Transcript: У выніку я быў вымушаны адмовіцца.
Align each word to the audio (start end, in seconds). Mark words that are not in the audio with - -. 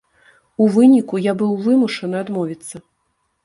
У 0.63 0.69
выніку 0.75 1.21
я 1.29 1.37
быў 1.43 1.53
вымушаны 1.67 2.15
адмовіцца. 2.25 2.87